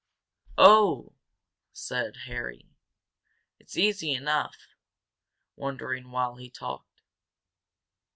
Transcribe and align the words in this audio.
"Oh!" 0.57 1.13
said 1.73 2.15
Dick, 2.27 2.65
"it's 3.59 3.77
easy 3.77 4.13
enough," 4.13 4.57
working 5.55 6.09
while 6.09 6.37
he 6.37 6.49
talked. 6.49 7.01